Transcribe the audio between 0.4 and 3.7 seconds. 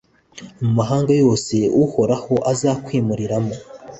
mu mahanga yose uhoraho azakwimuriramo,